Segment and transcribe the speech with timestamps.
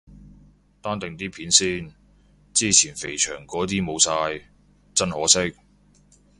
[0.81, 1.93] 單定啲片先，
[2.55, 4.49] 之前肥祥嗰啲冇晒，
[4.95, 5.55] 真可惜。